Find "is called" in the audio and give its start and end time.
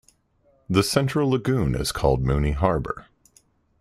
1.75-2.23